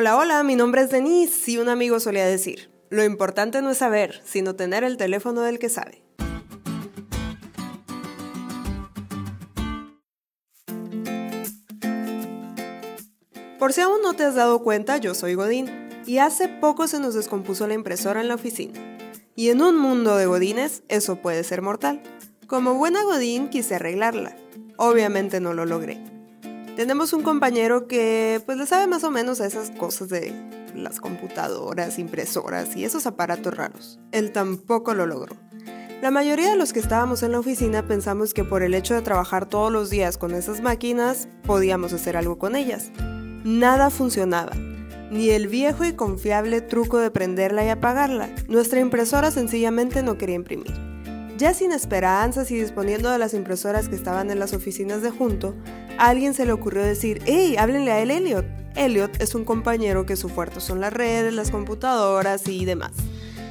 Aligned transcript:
Hola, 0.00 0.16
hola, 0.16 0.44
mi 0.44 0.54
nombre 0.54 0.82
es 0.82 0.90
Denise 0.90 1.50
y 1.50 1.58
un 1.58 1.68
amigo 1.68 1.98
solía 1.98 2.24
decir, 2.24 2.70
lo 2.88 3.02
importante 3.02 3.60
no 3.62 3.70
es 3.70 3.78
saber, 3.78 4.22
sino 4.24 4.54
tener 4.54 4.84
el 4.84 4.96
teléfono 4.96 5.40
del 5.40 5.58
que 5.58 5.68
sabe. 5.68 6.04
Por 13.58 13.72
si 13.72 13.80
aún 13.80 14.00
no 14.00 14.14
te 14.14 14.22
has 14.22 14.36
dado 14.36 14.62
cuenta, 14.62 14.98
yo 14.98 15.16
soy 15.16 15.34
Godín 15.34 15.68
y 16.06 16.18
hace 16.18 16.46
poco 16.46 16.86
se 16.86 17.00
nos 17.00 17.14
descompuso 17.14 17.66
la 17.66 17.74
impresora 17.74 18.20
en 18.20 18.28
la 18.28 18.36
oficina. 18.36 18.78
Y 19.34 19.48
en 19.48 19.60
un 19.60 19.76
mundo 19.76 20.16
de 20.16 20.26
Godines 20.26 20.84
eso 20.86 21.16
puede 21.16 21.42
ser 21.42 21.60
mortal. 21.60 22.00
Como 22.46 22.74
buena 22.74 23.02
Godín 23.02 23.48
quise 23.48 23.74
arreglarla. 23.74 24.36
Obviamente 24.76 25.40
no 25.40 25.54
lo 25.54 25.64
logré. 25.64 26.17
Tenemos 26.78 27.12
un 27.12 27.24
compañero 27.24 27.88
que 27.88 28.40
pues 28.46 28.56
le 28.56 28.64
sabe 28.64 28.86
más 28.86 29.02
o 29.02 29.10
menos 29.10 29.40
a 29.40 29.46
esas 29.46 29.72
cosas 29.72 30.10
de 30.10 30.32
las 30.76 31.00
computadoras, 31.00 31.98
impresoras 31.98 32.76
y 32.76 32.84
esos 32.84 33.04
aparatos 33.04 33.52
raros. 33.52 33.98
Él 34.12 34.30
tampoco 34.30 34.94
lo 34.94 35.04
logró. 35.04 35.34
La 36.02 36.12
mayoría 36.12 36.50
de 36.50 36.56
los 36.56 36.72
que 36.72 36.78
estábamos 36.78 37.24
en 37.24 37.32
la 37.32 37.40
oficina 37.40 37.82
pensamos 37.82 38.32
que 38.32 38.44
por 38.44 38.62
el 38.62 38.74
hecho 38.74 38.94
de 38.94 39.02
trabajar 39.02 39.46
todos 39.46 39.72
los 39.72 39.90
días 39.90 40.18
con 40.18 40.32
esas 40.32 40.60
máquinas, 40.60 41.26
podíamos 41.42 41.92
hacer 41.92 42.16
algo 42.16 42.38
con 42.38 42.54
ellas. 42.54 42.92
Nada 43.42 43.90
funcionaba. 43.90 44.52
Ni 45.10 45.30
el 45.30 45.48
viejo 45.48 45.84
y 45.84 45.94
confiable 45.94 46.60
truco 46.60 46.98
de 46.98 47.10
prenderla 47.10 47.64
y 47.64 47.70
apagarla. 47.70 48.30
Nuestra 48.46 48.78
impresora 48.78 49.32
sencillamente 49.32 50.04
no 50.04 50.16
quería 50.16 50.36
imprimir. 50.36 50.87
Ya 51.38 51.54
sin 51.54 51.70
esperanzas 51.70 52.50
y 52.50 52.56
disponiendo 52.58 53.12
de 53.12 53.18
las 53.18 53.32
impresoras 53.32 53.88
que 53.88 53.94
estaban 53.94 54.32
en 54.32 54.40
las 54.40 54.54
oficinas 54.54 55.02
de 55.02 55.10
junto, 55.10 55.54
a 55.96 56.08
alguien 56.08 56.34
se 56.34 56.44
le 56.44 56.50
ocurrió 56.50 56.82
decir, 56.82 57.22
¡Hey, 57.26 57.54
háblenle 57.56 57.92
a 57.92 58.00
él 58.00 58.10
Elliot! 58.10 58.44
Elliot 58.74 59.22
es 59.22 59.36
un 59.36 59.44
compañero 59.44 60.04
que 60.04 60.16
su 60.16 60.28
fuerte 60.28 60.58
son 60.58 60.80
las 60.80 60.92
redes, 60.92 61.32
las 61.32 61.52
computadoras 61.52 62.48
y 62.48 62.64
demás. 62.64 62.90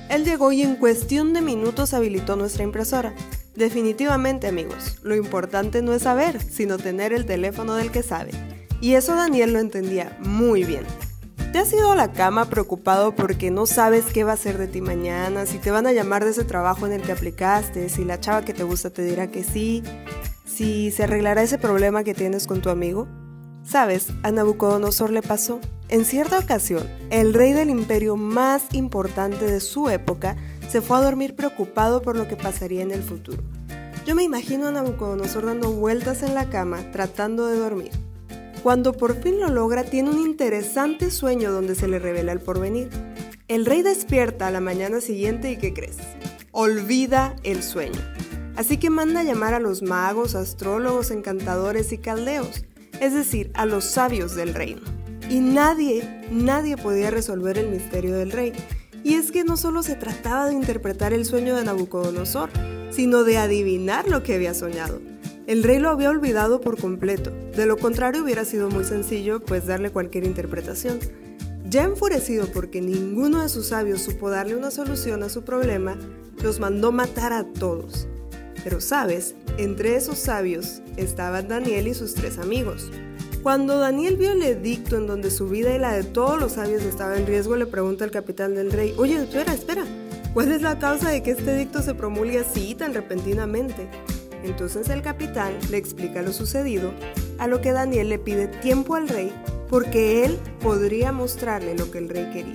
Él 0.09 0.25
llegó 0.25 0.51
y 0.51 0.63
en 0.63 0.75
cuestión 0.75 1.33
de 1.33 1.39
minutos 1.39 1.93
habilitó 1.93 2.35
nuestra 2.35 2.65
impresora. 2.65 3.15
Definitivamente 3.55 4.47
amigos, 4.47 4.97
lo 5.01 5.15
importante 5.15 5.81
no 5.81 5.93
es 5.93 6.01
saber, 6.01 6.41
sino 6.41 6.77
tener 6.77 7.13
el 7.13 7.25
teléfono 7.25 7.75
del 7.75 7.89
que 7.89 8.03
sabe. 8.03 8.31
Y 8.81 8.95
eso 8.95 9.15
Daniel 9.15 9.53
lo 9.53 9.59
entendía 9.59 10.17
muy 10.19 10.65
bien. 10.65 10.83
¿Te 11.57 11.61
has 11.61 11.73
ido 11.73 11.91
a 11.91 11.95
la 11.95 12.13
cama 12.13 12.45
preocupado 12.45 13.15
porque 13.15 13.49
no 13.49 13.65
sabes 13.65 14.05
qué 14.13 14.23
va 14.23 14.33
a 14.33 14.37
ser 14.37 14.59
de 14.59 14.67
ti 14.67 14.79
mañana, 14.79 15.47
si 15.47 15.57
te 15.57 15.71
van 15.71 15.87
a 15.87 15.91
llamar 15.91 16.23
de 16.23 16.29
ese 16.29 16.43
trabajo 16.43 16.85
en 16.85 16.93
el 16.93 17.01
que 17.01 17.11
aplicaste, 17.11 17.89
si 17.89 18.05
la 18.05 18.19
chava 18.19 18.45
que 18.45 18.53
te 18.53 18.61
gusta 18.61 18.91
te 18.91 19.01
dirá 19.01 19.31
que 19.31 19.43
sí, 19.43 19.81
si 20.45 20.91
se 20.91 21.05
arreglará 21.05 21.41
ese 21.41 21.57
problema 21.57 22.03
que 22.03 22.13
tienes 22.13 22.45
con 22.45 22.61
tu 22.61 22.69
amigo? 22.69 23.07
Sabes, 23.63 24.09
a 24.21 24.29
Nabucodonosor 24.29 25.09
le 25.09 25.23
pasó. 25.23 25.59
En 25.89 26.05
cierta 26.05 26.37
ocasión, 26.37 26.87
el 27.09 27.33
rey 27.33 27.53
del 27.53 27.71
imperio 27.71 28.17
más 28.17 28.65
importante 28.73 29.45
de 29.45 29.59
su 29.59 29.89
época 29.89 30.35
se 30.69 30.81
fue 30.81 30.97
a 30.97 31.01
dormir 31.01 31.35
preocupado 31.35 32.03
por 32.03 32.15
lo 32.15 32.27
que 32.27 32.35
pasaría 32.35 32.83
en 32.83 32.91
el 32.91 33.01
futuro. 33.01 33.41
Yo 34.05 34.13
me 34.13 34.21
imagino 34.21 34.67
a 34.67 34.71
Nabucodonosor 34.71 35.47
dando 35.47 35.71
vueltas 35.71 36.21
en 36.21 36.35
la 36.35 36.51
cama 36.51 36.91
tratando 36.91 37.47
de 37.47 37.57
dormir. 37.57 38.06
Cuando 38.63 38.93
por 38.93 39.15
fin 39.21 39.39
lo 39.39 39.49
logra, 39.49 39.83
tiene 39.83 40.09
un 40.09 40.19
interesante 40.19 41.11
sueño 41.11 41.51
donde 41.51 41.75
se 41.75 41.87
le 41.87 41.99
revela 41.99 42.31
el 42.31 42.39
porvenir. 42.39 42.89
El 43.47 43.65
rey 43.65 43.81
despierta 43.81 44.47
a 44.47 44.51
la 44.51 44.59
mañana 44.59 44.99
siguiente 44.99 45.51
y 45.51 45.57
¿qué 45.57 45.73
crees? 45.73 45.97
Olvida 46.51 47.35
el 47.43 47.63
sueño. 47.63 48.01
Así 48.57 48.77
que 48.77 48.89
manda 48.89 49.23
llamar 49.23 49.53
a 49.53 49.59
los 49.59 49.83
magos, 49.83 50.35
astrólogos, 50.35 51.11
encantadores 51.11 51.93
y 51.93 51.99
caldeos, 51.99 52.65
es 52.99 53.13
decir, 53.13 53.51
a 53.53 53.65
los 53.65 53.85
sabios 53.85 54.35
del 54.35 54.53
reino. 54.55 54.81
Y 55.29 55.39
nadie, 55.39 56.25
nadie 56.31 56.75
podía 56.75 57.11
resolver 57.11 57.57
el 57.57 57.69
misterio 57.69 58.15
del 58.15 58.31
rey. 58.31 58.53
Y 59.03 59.13
es 59.13 59.31
que 59.31 59.43
no 59.43 59.57
solo 59.57 59.83
se 59.83 59.95
trataba 59.95 60.47
de 60.47 60.53
interpretar 60.53 61.13
el 61.13 61.25
sueño 61.25 61.55
de 61.55 61.63
Nabucodonosor, 61.63 62.49
sino 62.89 63.23
de 63.23 63.37
adivinar 63.37 64.07
lo 64.07 64.23
que 64.23 64.35
había 64.35 64.53
soñado. 64.53 64.99
El 65.47 65.63
rey 65.63 65.79
lo 65.79 65.89
había 65.89 66.09
olvidado 66.09 66.59
por 66.59 66.77
completo, 66.77 67.31
de 67.55 67.65
lo 67.65 67.77
contrario 67.77 68.21
hubiera 68.21 68.43
sido 68.43 68.69
muy 68.69 68.83
sencillo 68.83 69.39
pues 69.39 69.65
darle 69.65 69.91
cualquier 69.91 70.25
interpretación. 70.25 70.99
Ya 71.69 71.85
enfurecido 71.85 72.47
porque 72.47 72.81
ninguno 72.81 73.41
de 73.41 73.47
sus 73.47 73.67
sabios 73.67 74.01
supo 74.01 74.29
darle 74.29 74.57
una 74.57 74.71
solución 74.71 75.23
a 75.23 75.29
su 75.29 75.43
problema, 75.43 75.97
los 76.43 76.59
mandó 76.59 76.91
matar 76.91 77.31
a 77.31 77.45
todos. 77.45 78.09
Pero 78.61 78.81
sabes, 78.81 79.35
entre 79.57 79.95
esos 79.95 80.17
sabios 80.17 80.81
estaban 80.97 81.47
Daniel 81.47 81.87
y 81.87 81.93
sus 81.93 82.13
tres 82.13 82.39
amigos. 82.39 82.91
Cuando 83.41 83.79
Daniel 83.79 84.17
vio 84.17 84.33
el 84.33 84.43
edicto 84.43 84.97
en 84.97 85.07
donde 85.07 85.31
su 85.31 85.47
vida 85.47 85.73
y 85.73 85.79
la 85.79 85.93
de 85.93 86.03
todos 86.03 86.37
los 86.37 86.51
sabios 86.53 86.83
estaba 86.83 87.15
en 87.15 87.25
riesgo, 87.25 87.55
le 87.55 87.67
pregunta 87.67 88.03
al 88.03 88.11
capitán 88.11 88.53
del 88.53 88.69
rey, 88.69 88.93
oye, 88.97 89.15
espera, 89.15 89.53
espera, 89.53 89.85
¿cuál 90.33 90.51
es 90.51 90.61
la 90.61 90.77
causa 90.77 91.07
de 91.07 91.23
que 91.23 91.31
este 91.31 91.55
edicto 91.55 91.81
se 91.81 91.93
promulgue 91.93 92.39
así 92.39 92.75
tan 92.75 92.93
repentinamente? 92.93 93.87
Entonces 94.47 94.89
el 94.89 95.01
capitán 95.01 95.53
le 95.69 95.77
explica 95.77 96.21
lo 96.21 96.31
sucedido, 96.31 96.93
a 97.37 97.47
lo 97.47 97.59
que 97.61 97.73
Daniel 97.73 98.09
le 98.09 98.17
pide 98.17 98.47
tiempo 98.47 98.95
al 98.95 99.09
rey 99.09 99.31
porque 99.69 100.23
él 100.23 100.39
podría 100.61 101.11
mostrarle 101.11 101.75
lo 101.75 101.91
que 101.91 101.97
el 101.97 102.07
rey 102.07 102.29
quería. 102.31 102.53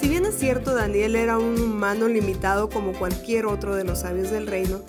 Si 0.00 0.08
bien 0.08 0.24
es 0.24 0.38
cierto, 0.38 0.74
Daniel 0.74 1.16
era 1.16 1.38
un 1.38 1.60
humano 1.60 2.06
limitado 2.06 2.70
como 2.70 2.92
cualquier 2.92 3.46
otro 3.46 3.74
de 3.74 3.82
los 3.82 4.00
sabios 4.00 4.30
del 4.30 4.46
reino, 4.46 4.80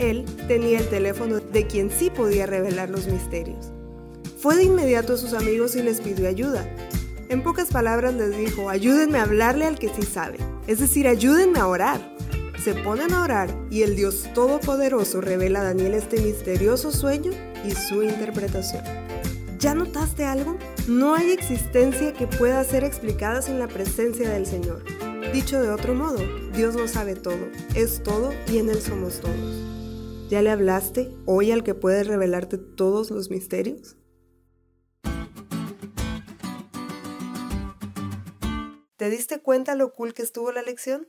él 0.00 0.24
tenía 0.48 0.80
el 0.80 0.88
teléfono 0.88 1.38
de 1.38 1.66
quien 1.68 1.90
sí 1.90 2.10
podía 2.10 2.46
revelar 2.46 2.90
los 2.90 3.06
misterios. 3.06 3.70
Fue 4.40 4.56
de 4.56 4.64
inmediato 4.64 5.14
a 5.14 5.16
sus 5.16 5.32
amigos 5.32 5.76
y 5.76 5.82
les 5.82 6.00
pidió 6.00 6.28
ayuda. 6.28 6.68
En 7.28 7.42
pocas 7.42 7.68
palabras 7.68 8.14
les 8.14 8.36
dijo, 8.36 8.68
ayúdenme 8.68 9.18
a 9.18 9.22
hablarle 9.22 9.66
al 9.66 9.78
que 9.78 9.88
sí 9.88 10.02
sabe, 10.02 10.38
es 10.66 10.80
decir, 10.80 11.06
ayúdenme 11.06 11.60
a 11.60 11.68
orar 11.68 12.17
se 12.62 12.74
ponen 12.74 13.12
a 13.14 13.22
orar 13.22 13.54
y 13.70 13.82
el 13.82 13.94
Dios 13.94 14.28
Todopoderoso 14.34 15.20
revela 15.20 15.60
a 15.60 15.64
Daniel 15.64 15.94
este 15.94 16.20
misterioso 16.20 16.90
sueño 16.90 17.32
y 17.64 17.70
su 17.70 18.02
interpretación. 18.02 18.82
¿Ya 19.58 19.74
notaste 19.74 20.24
algo? 20.24 20.56
No 20.86 21.14
hay 21.14 21.30
existencia 21.30 22.12
que 22.12 22.26
pueda 22.26 22.62
ser 22.64 22.84
explicada 22.84 23.42
sin 23.42 23.58
la 23.58 23.68
presencia 23.68 24.28
del 24.30 24.46
Señor. 24.46 24.82
Dicho 25.32 25.60
de 25.60 25.70
otro 25.70 25.94
modo, 25.94 26.20
Dios 26.52 26.74
lo 26.74 26.88
sabe 26.88 27.14
todo, 27.14 27.48
es 27.74 28.02
todo 28.02 28.32
y 28.50 28.58
en 28.58 28.70
Él 28.70 28.80
somos 28.80 29.20
todos. 29.20 30.28
¿Ya 30.28 30.42
le 30.42 30.50
hablaste 30.50 31.10
hoy 31.26 31.52
al 31.52 31.64
que 31.64 31.74
puede 31.74 32.04
revelarte 32.04 32.58
todos 32.58 33.10
los 33.10 33.30
misterios? 33.30 33.96
¿Te 38.96 39.10
diste 39.10 39.40
cuenta 39.40 39.74
lo 39.74 39.92
cool 39.92 40.12
que 40.12 40.22
estuvo 40.22 40.50
la 40.50 40.62
lección? 40.62 41.08